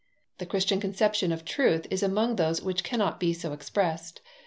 The 0.39 0.47
Christian 0.47 0.79
conception 0.79 1.31
of 1.31 1.45
truth 1.45 1.85
is 1.91 2.01
among 2.01 2.35
those 2.37 2.59
which 2.59 2.83
cannot 2.83 3.19
be 3.19 3.33
so 3.33 3.53
expressed. 3.53 4.19